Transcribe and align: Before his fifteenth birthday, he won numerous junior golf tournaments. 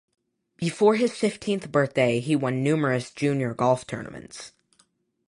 Before 0.57 0.95
his 0.95 1.15
fifteenth 1.15 1.71
birthday, 1.71 2.19
he 2.21 2.35
won 2.35 2.63
numerous 2.63 3.11
junior 3.11 3.53
golf 3.53 3.85
tournaments. 3.85 4.51